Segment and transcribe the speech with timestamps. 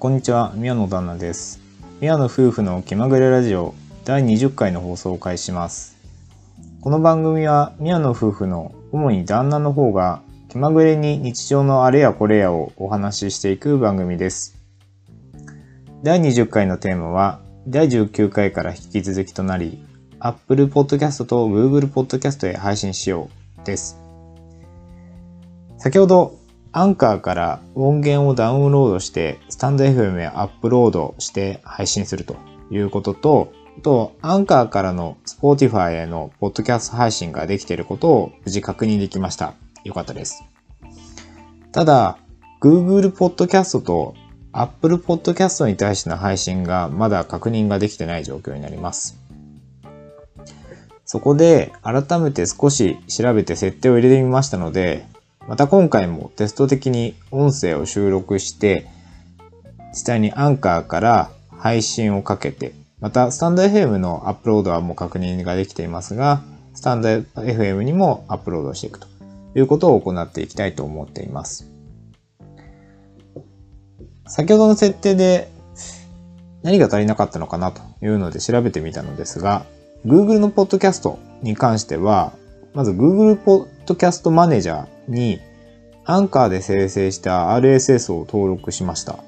[0.00, 1.60] こんにちは、宮野旦那です。
[2.00, 3.74] 宮野夫婦の気まぐれラジオ
[4.06, 5.98] 第20回の放送を開始します。
[6.80, 14.56] この番組は宮野夫婦の主に旦那の方が気まぐれに日常のあれやこれやをお話ししていく番組です。
[16.02, 19.84] 第20回のテーマは第19回から引き続きとなり
[20.18, 23.28] Apple Podcast と Google Podcast へ配信しよ
[23.62, 24.00] うです。
[25.76, 26.39] 先ほど
[26.72, 32.36] アンカーから音源をダウンロードして、スタンド FM へアップロードして配信すると
[32.70, 39.54] いうことと、あと、アンカーからの Spotify へのポッドキャスト配信ができていることを無事確認できました。
[39.84, 40.44] よかったです。
[41.72, 42.18] ただ、
[42.60, 44.14] Google Podcast と
[44.52, 49.18] Apple Podcast に対しての配信がまだ確認ができてない状況になります。
[51.04, 55.06] そこで改めて少し調べて設定を入れてみましたので、
[55.48, 58.86] また今回もテスト的に音声を収録して、
[59.90, 66.42] 実際にアンカーから配信をかけて、またスタンド FM のアップロードはもう確認ができていますが、
[66.74, 69.06] スタンド FM にもアップロードしていくと
[69.56, 71.66] いうことを行っていきたいと思っています。
[74.26, 75.50] 先ほどの設定で
[76.62, 79.64] 何が足りなかったのかなというので調べてみたのですが、
[80.06, 82.32] Google のポッドキャストに関しては、
[82.74, 85.40] まず Google ポドキャストマネージャーに
[86.04, 89.18] アンカーで生成した RSS を登録しました。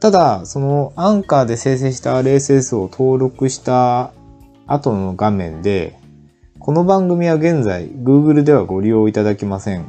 [0.00, 4.14] ただ、そのアンカーで生成した RSS を登録した
[4.66, 5.98] 後の画面で、
[6.58, 9.84] この番組は現在 Google ではご利用いただけません。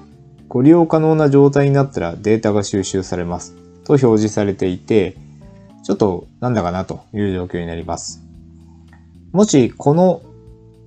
[0.50, 3.54] ご利用可能な状態になったらデータが収集されます。
[3.86, 5.16] と表示されていて、
[5.84, 8.22] ちょっとなんだかなという状況になります。
[9.32, 10.22] もしこの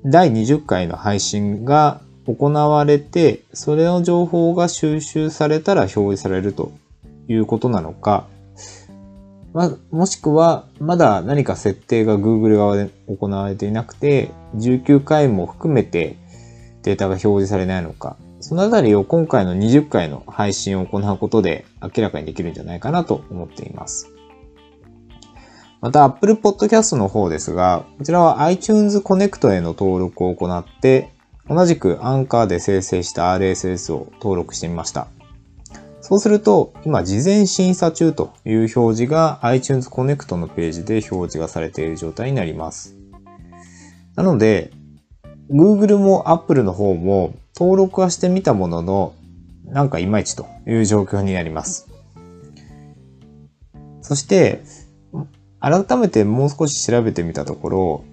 [0.05, 2.03] 第20回の配信が
[2.35, 6.73] 行われて、それの情報が収集されたら表示されると
[7.29, 8.27] いうことなのか、
[9.53, 16.17] ま、もしくは、まだ何か設定が Google 側で行われていなくて、19回も含めて
[16.83, 24.09] データが表示されないのか、そのあたりを今回の20回の配信を行うことで明らかにできるんじゃないかなと思っています。
[25.81, 31.11] また Apple Podcast の方ですが、こちらは iTunes Connect への登録を行って、
[31.51, 35.09] 同じくアンカーで生成した RSS を登録してみました。
[36.01, 42.95] そうすると、今事前審査中という表示が iTunes Connect のページで表示がされている状態になります。
[44.15, 44.71] なので、
[45.51, 49.15] Google も Apple の方も登録はしてみたものの、
[49.65, 51.89] なんかいまいちという状況になります。
[54.03, 54.63] そして、
[55.59, 58.05] 改めてもう少し調べてみたところ、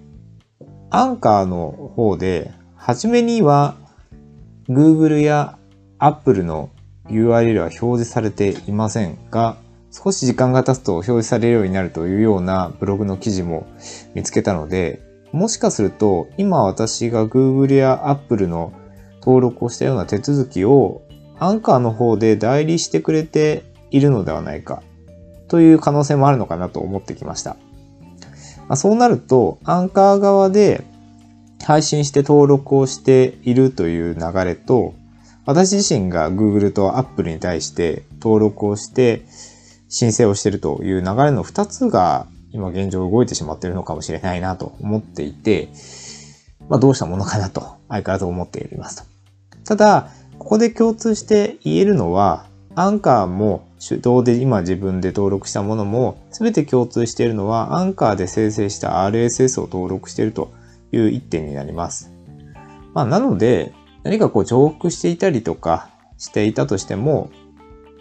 [0.90, 3.74] アンカーの方で、はじめには
[4.68, 5.58] Google や
[5.98, 6.70] Apple の
[7.08, 9.56] URL は表示されていませんが、
[9.90, 13.66] 少し時間が経つと表示されるようになるというようなブログの記事も
[14.14, 15.02] 見つけたので、
[15.32, 18.72] もしかすると今私が Google や Apple の
[19.20, 21.02] 登録をしたような手続きを
[21.38, 24.82] アンカーの方で代理してくれているのではないか
[25.48, 27.56] という可能性もあるのかなと思ってきました。
[28.68, 30.84] ま、そうなると、アンカー側で
[31.68, 34.94] 配信して登録をしているという流れと、
[35.44, 39.26] 私自身が Google と Apple に対して登録をして
[39.90, 45.68] 申請をしているという流れの2つが今現状動いてしまっているのかもしれないなと思っていて、
[46.70, 49.04] まあどうしたものかなと相変わらず思っていますと。
[49.66, 50.08] ただ、
[50.38, 52.46] ここで共通して言えるのは、
[52.76, 60.50] アンカーも手動で今自分で登録したものも全て共通しているのはアンカーで生成した RSS を登録していると
[60.92, 62.12] いう一点になります。
[62.94, 63.72] まあなので
[64.02, 67.30] 何かこう重複していたりとかしていたとしても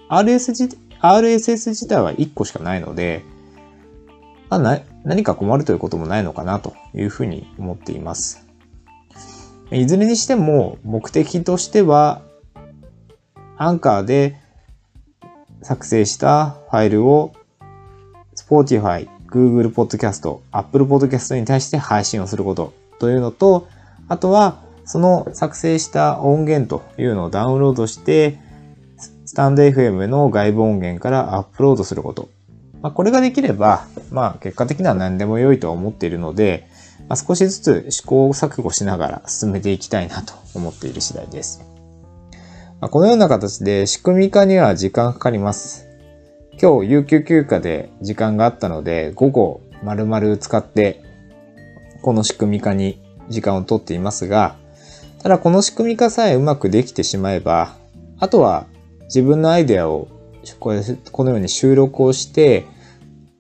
[0.10, 3.24] RS 自 RSS 自体は1個しかないので、
[4.50, 8.48] まあ、な何か困るということもないのかなというふうに思っています。
[9.72, 12.22] いずれにしても目的としては
[13.58, 14.38] アンカーで
[15.62, 17.34] 作成したファイルを
[18.36, 23.68] Spotify、Google Podcast、Apple Podcast に対して配信をすることというのと、
[24.08, 28.40] あとはその作成した音源というのをダウンロードして、
[29.26, 32.30] スタンド FM の外部音源からアップロードすること。
[32.82, 36.68] まあ、これができれば、まあ結果的には何でも良いとは思っているので、
[37.10, 41.64] まあ、少しずつ試行錯誤しながら進めていきたいなと思っている次第です。
[42.80, 45.87] まあ、このような形で仕組み化には時間かかります。
[46.60, 51.04] 今日有給休暇で時間があったので、午後丸々使って、
[52.02, 53.00] この仕組み化に
[53.30, 54.56] 時間をとっていますが、
[55.22, 57.76] ただこの仕組み化さえうまくできてしまえば、
[58.18, 58.66] あとは
[59.04, 60.08] 自分のアイデアを
[60.60, 60.82] これ
[61.12, 62.66] このように収録をして、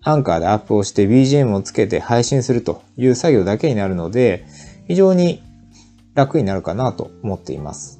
[0.03, 4.45] アンカーでアップをして BGM をつけて配信するという作業だけになるので、
[4.87, 5.41] 非常に
[6.13, 7.99] 楽になるかなと思っています。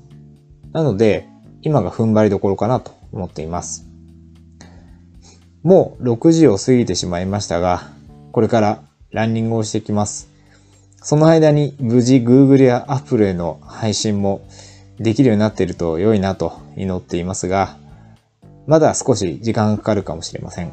[0.73, 1.27] なので、
[1.63, 3.86] 今が踏ん張りどころかなと思っています。
[5.67, 7.89] もう6時を過ぎてしまいましたが、
[8.31, 10.29] これからランニングをしてきます。
[11.03, 14.47] その間に無事 Google や Apple への配信も
[14.97, 17.75] できるようになっていると良いなと祈っていますが、
[18.65, 20.71] まだ少し時間がかかるかもしれません。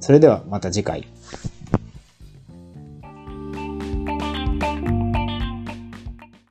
[0.00, 1.06] それではまた次回。